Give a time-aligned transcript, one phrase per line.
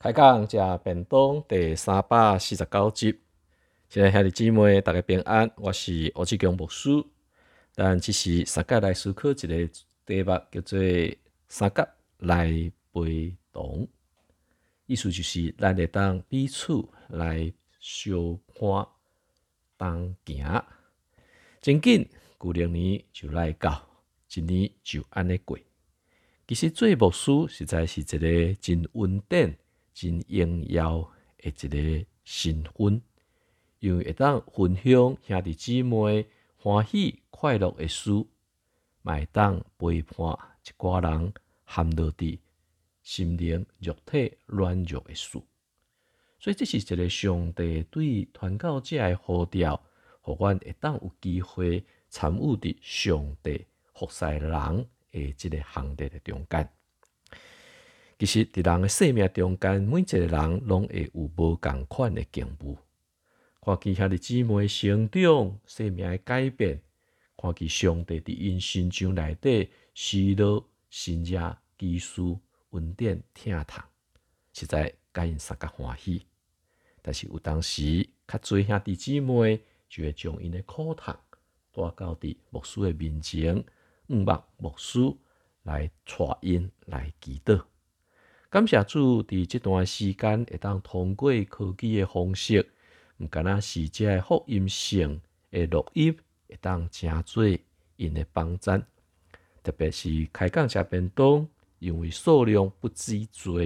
[0.00, 3.18] 开讲食便当第三百四十九集，
[3.88, 6.88] 现在兄弟姊妹大家平安，我是吴志强牧师。
[7.74, 9.68] 但只是三角来思考一个
[10.06, 10.78] 题目，叫做
[11.48, 11.84] 三角
[12.18, 12.48] 来
[12.92, 13.88] 陪同，
[14.86, 18.86] 意思就是咱会当彼此来相伴
[19.76, 20.64] 同行。
[21.60, 22.08] 真紧，
[22.38, 23.84] 旧历年就来到，
[24.32, 25.58] 一年就安尼过。
[26.46, 29.56] 其实做牧师实在是一个真稳定。
[30.00, 33.02] 真应邀诶一个身份，
[33.80, 36.24] 因为会当分享兄弟姊妹
[36.56, 38.12] 欢喜快乐的事，
[39.02, 41.32] 会当陪伴一寡人
[41.66, 42.38] 陷落伫
[43.02, 45.42] 心灵肉体软弱的事。
[46.38, 49.82] 所以这是一个上帝对传教者诶呼召，
[50.20, 56.70] 互阮会当有机会参与伫上帝服侍人诶即个行列的中间。
[58.18, 62.76] 其实，伫人诶生命中间，每一个人拢会有无共款诶境遇。
[63.60, 66.82] 看见遐个姊妹成长、生命诶改变，
[67.36, 73.84] 看见上帝伫因心中内底喜乐、新热、基础、稳定、疼痛，
[74.52, 76.26] 实在甲因三个欢喜。
[77.00, 81.14] 但是有当时，较侪兄弟姊妹就会将因诶苦痛
[81.70, 83.64] 带到伫牧师诶面前，
[84.08, 84.98] 毋望牧师
[85.62, 87.62] 来带因来祈祷。
[88.50, 92.66] 感谢主，伫即段时间会当通过科技的方式，
[93.18, 96.16] 毋敢若是遮福音性的录音，
[96.48, 97.46] 会当诚做
[97.96, 98.70] 因的帮助。
[99.62, 101.46] 特别是开讲食便当，
[101.78, 103.60] 因为数量不止多，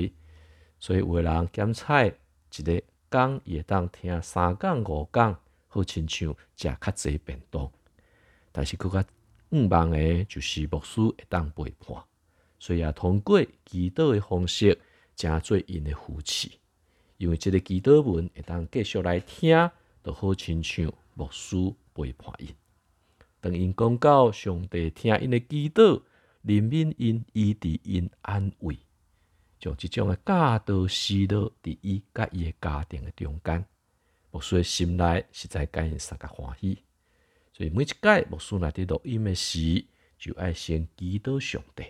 [0.81, 7.71] 所以有个人检采一个讲，会当听三讲五讲，好亲像食较济便当。
[8.51, 9.09] 但是佫较
[9.51, 12.03] 毋望的，就是牧师会当陪伴。
[12.63, 14.79] 所以也通过祈祷的方式，
[15.17, 16.49] 诚做因的扶持，
[17.17, 19.69] 因为即个祈祷文会当继续来听，
[20.05, 21.57] 就好亲像牧师
[21.93, 22.55] 陪伴因。
[23.41, 26.01] 当因讲到上帝听因的祈祷，
[26.45, 28.79] 怜悯因、医治因、安慰，
[29.59, 33.65] 将即种的教导施到伫伊甲伊的家庭的中间，
[34.31, 36.79] 牧师的心内实在感因三个欢喜。
[37.53, 39.85] 所以每一届牧师来伫录音的时，
[40.17, 41.87] 就爱先祈祷上帝。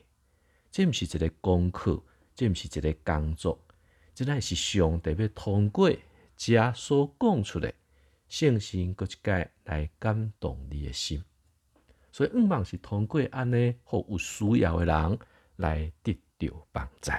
[0.73, 2.03] 这毋是一个功课，
[2.35, 3.63] 这毋是一个工作，
[4.15, 5.93] 这乃是上帝要通过
[6.35, 7.75] 遮所讲出来，
[8.27, 11.23] 信心搁一届来感动你的心。
[12.11, 15.19] 所以，毋望是通过安尼，互有需要的人
[15.57, 17.13] 来得到帮助。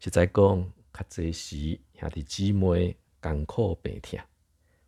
[0.00, 4.18] 实在讲，较济时兄弟姊妹艰苦病痛，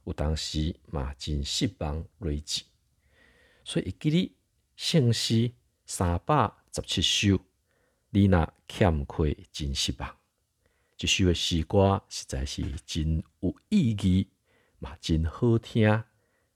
[0.03, 2.65] 有当时嘛真失望累积。
[3.63, 4.35] 所以，记你
[4.75, 6.53] 信息三百。
[6.77, 7.41] 十七首，
[8.11, 10.15] 你若欠缺真失望。
[10.95, 14.29] 这首的诗歌实在是真有意义，
[14.79, 16.05] 嘛真好听，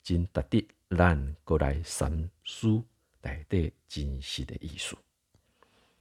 [0.03, 2.83] 真值得咱过来三思
[3.23, 4.95] 内底真实的意思。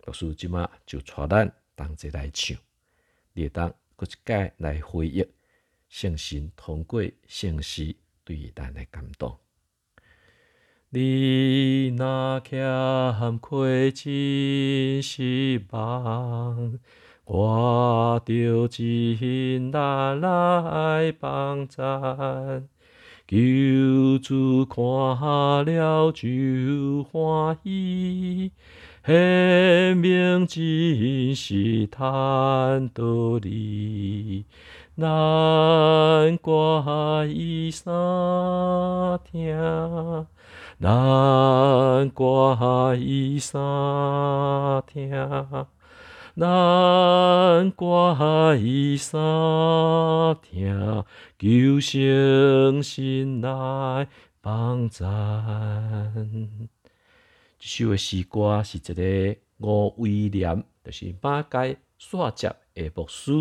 [0.03, 2.57] 老师即马就带咱同齐来唱，
[3.31, 5.25] 你当搁一届来回忆
[5.88, 9.40] 圣神通过圣诗对咱的感动。
[10.91, 11.00] 你
[11.99, 16.79] 若欠缺真失望，
[17.25, 22.69] 我着真难来帮赞。
[23.27, 28.53] 求主看了就欢喜，
[29.05, 34.45] 显明真是叹道理，
[34.95, 37.91] 难怪伊三
[39.29, 40.25] 听。
[40.81, 43.62] 难怪伊三
[44.88, 45.09] 听，
[46.35, 49.19] 难怪伊三
[50.41, 51.03] 听，
[51.38, 54.07] 求生心来
[54.39, 55.09] 帮赞。
[57.59, 63.33] 这首的诗歌是一个五威廉，就是马街刷接的牧师，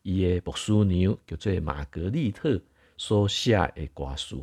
[0.00, 2.58] 伊的牧师娘叫做玛格丽特
[2.96, 4.42] 所写的歌词，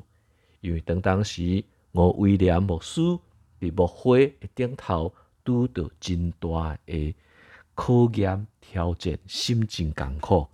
[0.62, 1.64] 因为当当时。
[1.98, 3.02] 我威廉牧师
[3.60, 5.12] 伫牧会的顶头
[5.44, 7.16] 拄到真大的
[7.74, 10.48] 考验挑战，心情艰苦，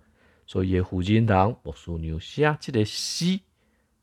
[0.46, 3.38] 所以负责人牧师娘写即个诗，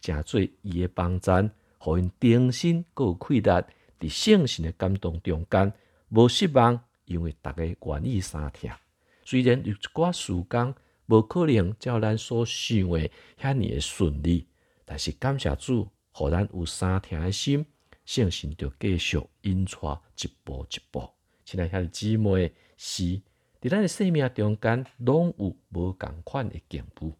[0.01, 1.49] 诚做伊的帮赞，
[1.79, 3.49] 互因定心有气力，
[3.99, 5.73] 伫圣神的感动中间
[6.09, 8.69] 无失望，因为逐个愿意三听。
[9.25, 10.75] 虽然有一寡时间
[11.07, 13.09] 无可能照咱所想的
[13.41, 14.45] 遐尼的顺利，
[14.85, 15.87] 但是感谢主。
[16.11, 17.65] 互咱有三听的心，
[18.05, 21.09] 信心就继续引带一步一步。
[21.45, 23.03] 亲爱兄弟姊妹，是
[23.61, 27.13] 伫咱诶生命中间，拢有无共款诶境遇，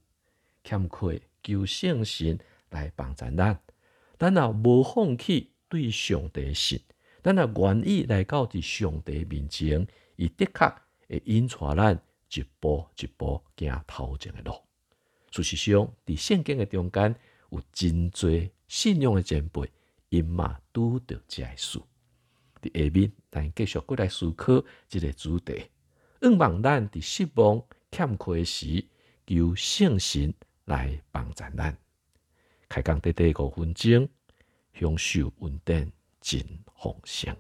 [0.64, 2.38] 欠缺求圣神
[2.70, 3.60] 来帮助咱。
[4.20, 6.80] 咱若无放弃对上帝信，
[7.24, 9.88] 咱若愿意来到伫上帝面前，
[10.18, 10.68] 伊的确
[11.08, 12.02] 会引带咱
[12.34, 14.54] 一步一步行头前诶路。
[15.32, 17.16] 事实上，伫圣经诶中间
[17.52, 19.70] 有真侪信仰诶前辈，
[20.08, 21.78] 因嘛拄着遮个事。
[22.62, 25.70] 伫下面，咱继续过来思考即个主题。
[26.22, 28.88] 愿望咱伫失望欠缺时，
[29.28, 30.34] 求圣神
[30.64, 31.78] 来帮助咱。
[32.70, 34.08] 开工短短五分钟，
[34.74, 35.92] 享受稳定
[36.22, 36.42] 真
[36.82, 37.36] 丰盛。